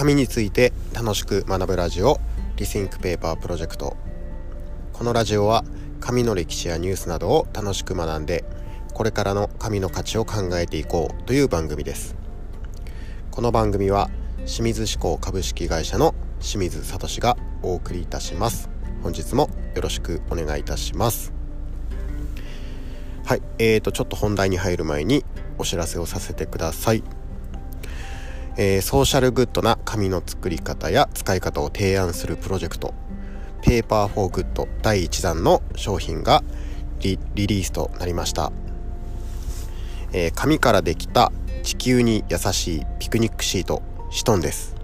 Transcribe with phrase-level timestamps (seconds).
[0.00, 2.18] 紙について楽しく学ぶラジオ
[2.56, 3.98] リシンクペーパープロジェクト。
[4.94, 5.62] このラジオは
[6.00, 8.46] 紙の歴史やニュースなどを楽しく学んで
[8.94, 12.16] これからの紙の価値を考えていこうという番組です。
[13.30, 14.08] この番組は
[14.46, 18.70] 清水志向株式会社の清水聡がお送りいたします。
[19.02, 21.30] 本日もよろしくお願いいたします。
[23.26, 25.26] はいえーとちょっと本題に入る前に
[25.58, 27.04] お知らせをさせてください。
[28.62, 32.92] えー、 social good な紙の作り方や使い方を提案するプロジェクト
[33.62, 36.44] ペーパーフォーグッド第1弾の商品が
[36.98, 38.52] リリースとなりました、
[40.12, 44.76] えー、紙からできた地球に優しいピクニックシートシトンです、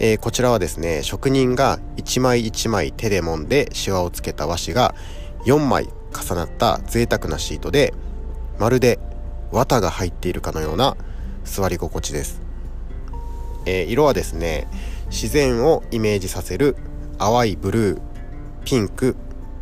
[0.00, 4.96] えー、こちらはですね職人が1枚1枚手で揉んでシワをつけた和紙が
[5.44, 7.94] 4枚重なった贅沢なシートで
[8.58, 8.98] まるで
[9.52, 10.96] 綿が入っているかのような
[11.46, 12.42] 座り心地です、
[13.64, 14.68] えー、色はですね
[15.08, 16.76] 自然をイメージさせる
[17.18, 18.00] 淡いブルー
[18.64, 19.16] ピンク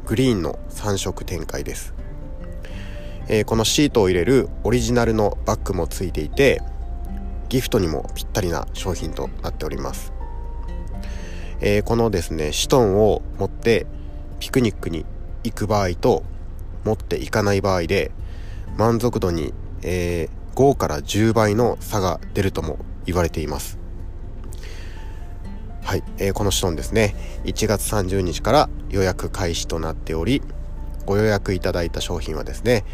[0.07, 1.95] グリーンの3色展開です、
[3.29, 6.61] えー、このシートを入れるオリジナルのバッグもついていて
[7.49, 10.13] ギフトにもぴったりな商品となっております、
[11.61, 13.87] えー、このですねシトンを持って
[14.41, 15.07] ピクニックに
[15.45, 16.25] 行く場合と
[16.85, 18.11] 持っていかない場合で
[18.77, 23.79] 満足度に、えー、5から10倍の差が出るとも言われています。
[25.83, 27.15] はい、えー、このシトンですね。
[27.45, 30.41] 1月30日から予約開始となっており
[31.05, 32.85] ご予約いただいた商品はですね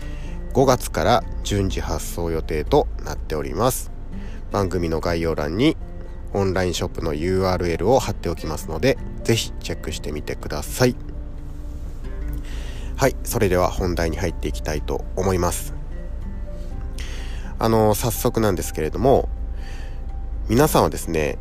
[0.55, 3.91] 5月から順次発送予定となっております。
[4.51, 5.77] 番組の概要欄に
[6.33, 10.97] オンラインショップの URL を貼っておきますので是非チェックしてみてください。
[12.97, 13.17] はい。
[13.25, 15.80] それでは本題に入っていきたいと思います。
[17.61, 19.29] あの早速なんですけれども
[20.49, 21.39] 皆さんはですね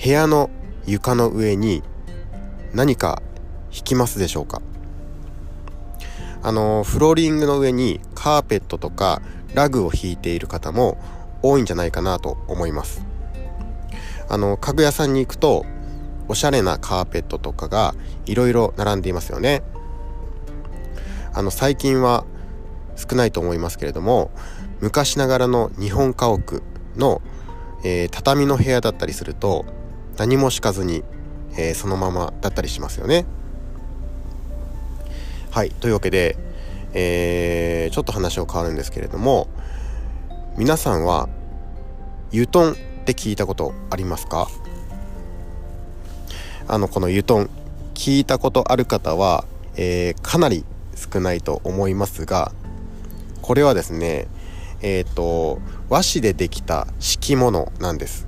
[0.00, 0.50] 部屋の
[0.86, 1.82] 床の上に
[2.74, 3.22] 何か
[3.72, 4.60] 引きますでしょうか？
[6.42, 9.22] あのフローリングの上にカーペットとか
[9.54, 10.98] ラグを引いている方も
[11.42, 13.04] 多いんじゃないかなと思います。
[14.28, 15.64] あの家具屋さんに行くと
[16.28, 17.94] おしゃれなカーペットとかが
[18.26, 19.62] いろいろ並んでいますよね。
[21.32, 22.26] あの最近は
[22.96, 24.30] 少ないと思いますけれども
[24.80, 26.62] 昔ながらの日本家屋
[26.96, 27.20] の、
[27.84, 29.64] えー、畳の部屋だったりすると
[30.16, 31.04] 何も敷かずに、
[31.56, 33.26] えー、そのままだったりしますよね。
[35.50, 36.36] はいというわけで、
[36.92, 39.48] えー、ちょっと話を変わるんですけれども
[40.56, 41.28] 皆さんは
[42.30, 42.74] ユトンっ
[43.04, 44.48] て聞いたことありますか？
[46.68, 47.50] あのこのユトン
[47.94, 49.44] 聞いたことある方は、
[49.76, 50.64] えー、かなり
[50.94, 52.52] 少ないと思いますが
[53.40, 54.28] これはですね
[54.80, 58.26] えっ、ー、と和紙でできた敷物なんです。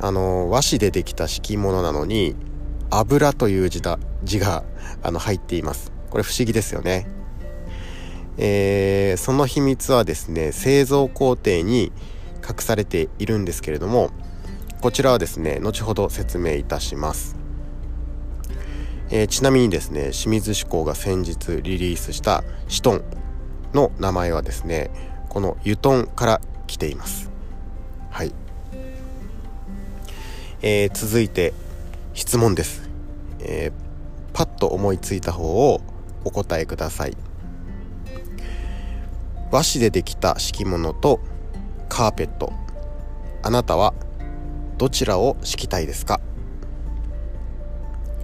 [0.00, 2.34] あの和紙でできた敷物なのに
[2.90, 4.64] 油という字だ字が
[5.02, 5.92] あの入っています。
[6.10, 7.06] これ不思議ですよね。
[8.38, 11.92] えー、その秘密はですね製造工程に
[12.48, 14.10] 隠されているんですけれども
[14.80, 17.36] こちらはですね後ほど説明いたします、
[19.10, 23.02] えー、ちなみにですね清水志向が先日リリースしたシトン。
[23.74, 24.90] の名前はですね
[25.28, 27.30] このユトンから来ています。
[28.10, 28.32] はい、
[30.60, 31.54] えー、続いて
[32.14, 32.88] 質問です、
[33.40, 33.72] えー、
[34.36, 35.80] パッと思いついた方を
[36.24, 37.16] お答えください。
[39.50, 41.20] 和紙でできた敷物と
[41.88, 42.52] カーペット。
[43.42, 43.92] あなたは
[44.78, 46.20] どちらを敷きたいですか？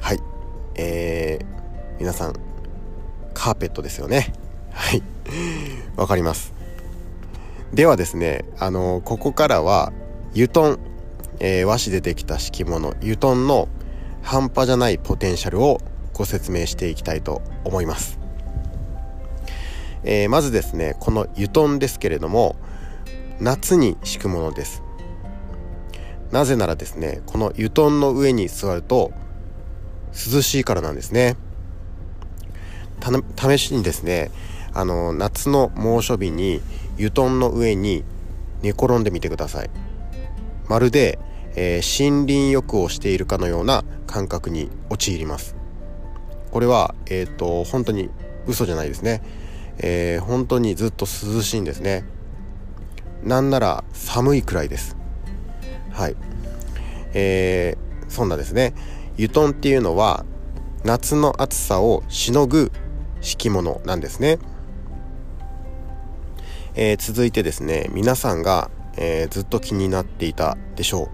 [0.01, 0.19] はい。
[0.77, 1.47] えー、
[1.99, 2.35] 皆さん
[3.35, 4.33] カーペットですよね。
[4.73, 5.03] はい。
[5.97, 6.55] わかります。
[7.73, 9.93] ではですねあのここからは
[10.33, 10.79] 油ト
[11.41, 13.69] えー、和紙でできた敷物油トンの
[14.23, 15.79] 半端じゃないポテンシャルを
[16.13, 18.19] ご説明していきたいと思います、
[20.03, 22.57] えー、まずですねこの油トンですけれども
[23.39, 24.83] 夏に敷くものです。
[26.33, 29.13] なぜならですねこの油トンの上に座ると
[30.13, 31.37] 涼しいからなんですね。
[33.37, 34.33] 試しにですね
[34.75, 36.61] あの夏の猛暑日に
[36.95, 38.05] 油団の上に
[38.63, 39.71] 寝転んでみてください。
[40.69, 41.19] まるで、
[41.57, 45.57] えー、森林浴をしているかのような感覚に陥ります。
[46.51, 48.11] これはえっ、ー、と本当に
[48.47, 49.23] 嘘じゃないですね、
[49.79, 52.05] えー、本当にずっと涼しいんですね。
[53.23, 54.97] なんなら寒いくらいです。
[55.91, 56.17] はい。
[57.15, 58.75] えー、そんなですね。
[59.19, 60.25] 油団っていうのは
[60.85, 62.71] 夏の暑さをしのぐ
[63.21, 64.39] 敷物なんですね。
[66.81, 71.09] えー、続いてですね皆さんが、えー、ずっと気になっていたでしょう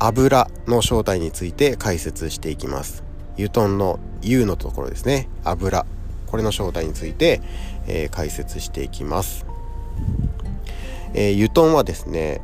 [0.00, 3.04] 油の正体について解説していきます。
[3.34, 5.28] 油団の U のところですね。
[5.44, 5.86] 油
[6.26, 7.40] これの正体について、
[7.86, 9.46] えー、解説していきます、
[11.12, 12.40] えー、油団はですね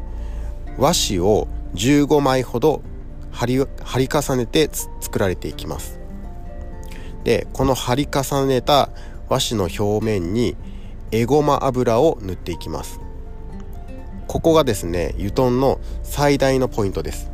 [0.76, 2.82] 和紙を15枚ほど
[3.32, 5.98] 貼り貼り重ねて作られていきます。
[7.24, 8.90] でこの貼り重ねた
[9.28, 10.56] 和紙の表面に
[11.12, 13.00] エゴマ油を塗っていきます。
[14.26, 17.30] ここがですね油団の最大のポイントです。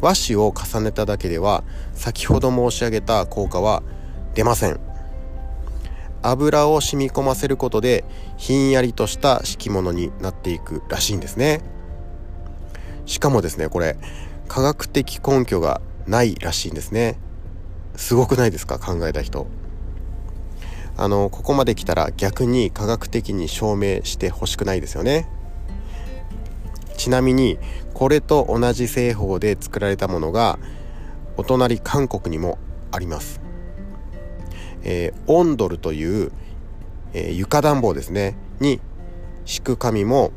[0.00, 3.82] 和紙を重ねただけでは先ほど申し上げた効果は
[4.34, 4.78] 出ません。
[6.22, 8.04] 油を染み込ませることで
[8.36, 11.62] ひんやりとした敷物になっていくらしいんですね。
[13.06, 13.96] しかもですねこれ
[14.48, 17.18] 科学的根拠がないらしいんですね。
[17.96, 18.78] すごくないですか？
[18.78, 19.46] 考えた人。
[20.98, 25.30] あのここまで来たら逆に科学的に証明してほしくないですよね。
[26.96, 27.58] ちなみに
[27.94, 30.58] これと同じ製法で作られたものが
[31.36, 32.58] お隣韓国にも
[32.90, 33.40] あります、
[34.82, 36.32] えー、オンドルという、
[37.12, 38.36] えー、床暖房ですね。
[38.58, 38.80] に
[39.44, 40.32] 敷く紙も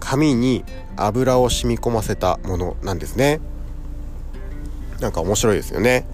[0.00, 0.64] 紙に
[0.96, 3.40] 油を染み込ませたものなんですね。
[5.00, 6.04] なんか面白いですよね、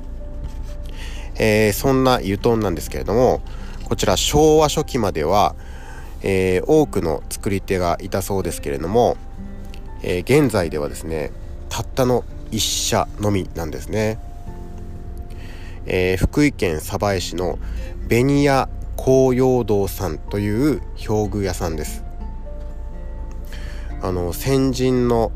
[1.37, 3.41] えー、そんな油団なんですけれども
[3.87, 5.57] こちら昭和初期までは、
[6.23, 9.17] えー、多くの作り手がいたそうですけれども
[10.03, 11.33] えー、現在ではですね
[11.69, 14.19] たったの1社のみなんですね、
[15.87, 17.59] えー、福井県鯖江市の
[18.09, 22.03] 紅屋紅葉堂さんという表具屋さんです。
[24.03, 25.33] あの先人の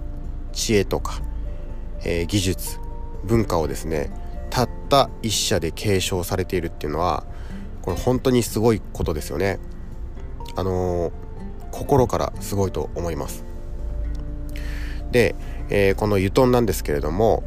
[0.53, 1.21] 知恵とか、
[2.05, 2.79] えー、技術
[3.25, 4.11] 文化をですね
[4.51, 7.25] たった一社で継承されているっていうのは
[7.83, 9.59] これ本当にすごいことですよね。
[10.57, 11.13] あのー、
[11.71, 13.45] 心からすごいと思います。
[15.11, 15.35] で、
[15.69, 17.43] えー、この油団なんですけれども、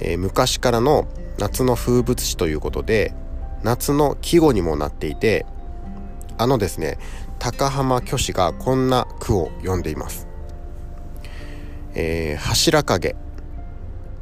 [0.00, 1.06] えー、昔からの
[1.38, 3.14] 夏の風物詩ということで
[3.62, 5.46] 夏の季語にもなっていて
[6.36, 6.98] あのですね
[7.38, 10.26] 高浜虚子がこんな句を読んでいます。
[11.94, 13.16] えー、柱影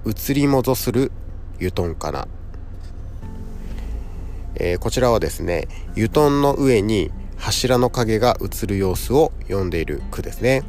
[0.07, 1.13] 移り戻する
[1.57, 2.29] 油団かな、
[4.59, 10.65] えー、こちらはですね油団の上に柱の影が映る様子を読んでいる句ですね。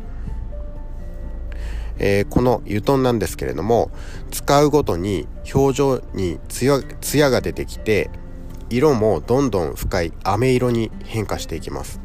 [2.00, 3.90] えー、この油団なんですけれども
[4.30, 8.12] 使うごとに表情にツヤが出てきて
[8.70, 12.00] 色もどんどん深い飴色に変化していきます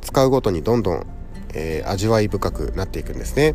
[0.00, 1.06] 使うごとにどんどん、
[1.54, 3.54] えー、味わい深くなっていくんですね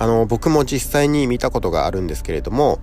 [0.00, 2.80] あの僕も実際に見たことがあるんですけれども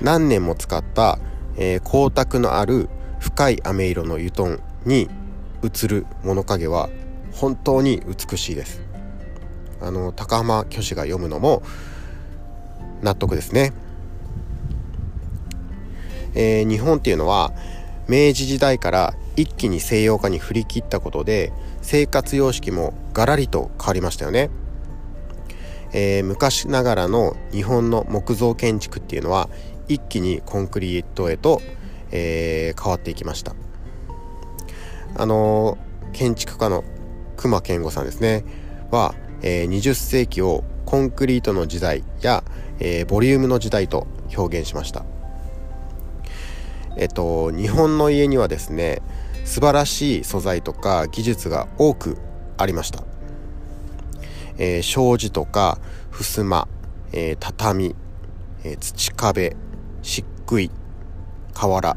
[0.00, 1.18] 何年も使った、
[1.56, 2.88] えー、光沢のある
[3.18, 5.08] 深い飴色の油団に
[5.62, 6.88] 映る物陰は
[7.32, 8.82] 本当に美しいです
[9.80, 11.62] あの高浜虚子が読むのも
[13.02, 13.72] 納得ですね。
[16.34, 17.52] えー、日本っていうのは
[18.08, 24.50] 明治時代から一気に西洋化に振り切ったことで生活様式もガラリと変わりましたよね。
[25.92, 29.48] えー、昔ながらの日本の木造建築っていうのは
[29.88, 31.60] 一気にコンクリートへと、
[32.10, 33.54] えー、変わっていきました。
[35.16, 35.78] あの、
[36.12, 36.84] 建築家の
[37.36, 38.44] 隈研吾さんですね。
[38.90, 42.44] はえー、20世紀をコンクリートの時代や、
[42.78, 45.04] えー、ボリュームの時代と表現しました。
[46.96, 49.02] えっと日本の家にはですね
[49.44, 52.16] 素晴らしい素材とか技術が多く
[52.56, 53.04] ありました、
[54.56, 55.78] えー、障子とか
[56.10, 56.66] 襖、
[57.12, 57.94] えー、畳、
[58.64, 59.56] えー、土壁
[60.06, 60.70] 漆喰
[61.52, 61.96] 瓦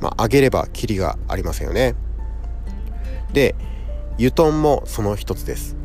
[0.00, 1.94] まあ、上げればキリがありませんよね。
[3.32, 3.54] で
[4.14, 5.76] 油団もその一つです。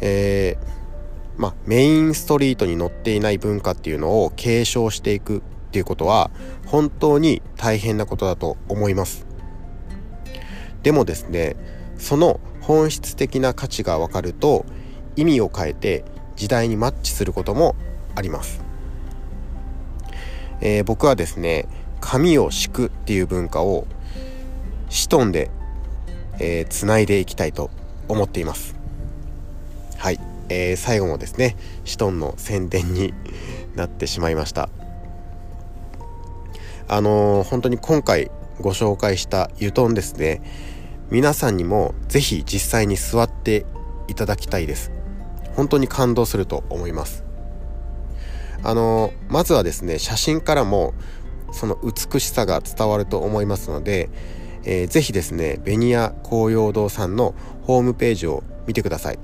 [0.00, 6.32] えー、まあ、メインストリートに載っていない文化っていうのを継承していくっていうことは
[6.66, 9.24] 本当に大変なことだと思います。
[10.82, 11.54] でもですね
[11.96, 14.66] その本質的な価値が分かると
[15.14, 17.76] 意味を変えて時代にマッチすることも
[18.14, 18.62] あります、
[20.60, 21.66] えー、僕はですね
[22.00, 23.86] 紙を敷くっていう文化を
[24.90, 25.50] シトンで、
[26.38, 27.70] えー、つないでいきたいと
[28.08, 28.76] 思っています。
[29.96, 33.14] はい、えー、最後もですねシトンの宣伝に
[33.74, 34.68] なってしまいました。
[36.88, 40.42] あのー、本当に今回ご紹介したユトンですね
[41.10, 43.64] 皆さんにも是非実際に座って
[44.08, 44.90] いただきたいです。
[45.56, 47.24] 本当に感動すると思います。
[48.62, 50.94] あの、まずはですね写真からも
[51.52, 54.08] その美しさが伝わると思いますので、
[54.64, 59.18] えー、ぜひですねベニヤ紅葉堂さんのホームページを見てください、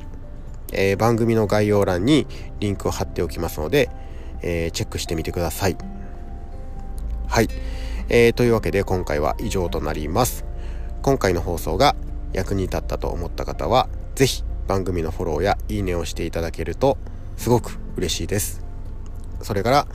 [0.72, 2.26] えー、番組の概要欄に
[2.60, 3.90] リンクを貼っておきますので、
[4.42, 5.76] えー、チェックしてみてください。
[7.26, 7.48] はい、
[8.08, 10.44] えー、というわけで今回は以上となります。
[11.02, 11.94] 今回の放送が
[12.32, 16.98] 役に立ったと思った方は是非番組のフォローやいいねをしていただけると
[17.36, 18.67] すごく嬉しいです。
[19.42, 19.86] それから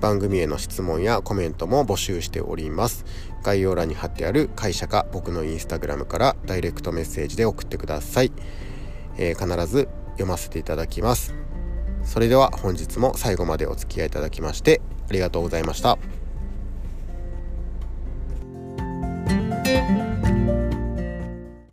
[0.00, 3.04] 番組への質問やコメントも募集しております。
[3.42, 8.32] 概要欄に貼ってある会社か僕のインスタグラムからダイレクトメッセージで送ってください、
[9.16, 11.34] えー、必ず読ませていただきます。
[12.04, 15.98] それでは本日も最後までお付き合いいただきましてありがとうございました。